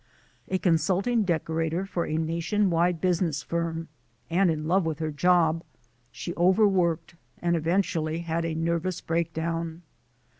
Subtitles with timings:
[0.47, 3.87] A consulting decorator for a nation wide business firm
[4.31, 5.61] and in love with her job,
[6.11, 9.83] she overworked and eventually had a nervous breakdown.